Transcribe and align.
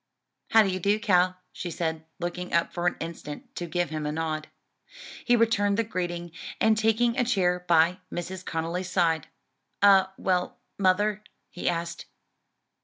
"How 0.49 0.63
d'ye 0.63 0.79
do, 0.79 0.97
Cal?" 0.99 1.37
she 1.51 1.69
said, 1.69 2.03
looking 2.19 2.53
up 2.53 2.73
for 2.73 2.87
an 2.87 2.95
instant 2.99 3.55
to 3.55 3.67
give 3.67 3.91
him 3.91 4.07
a 4.07 4.11
nod. 4.11 4.47
He 5.23 5.35
returned 5.35 5.77
the 5.77 5.83
greeting, 5.83 6.31
and 6.59 6.75
taking 6.75 7.15
a 7.19 7.23
chair 7.23 7.63
by 7.67 7.99
Mrs. 8.11 8.43
Conly's 8.43 8.89
side, 8.89 9.27
"All 9.83 10.11
well, 10.17 10.57
mother?" 10.79 11.23
he 11.51 11.69
asked. 11.69 12.07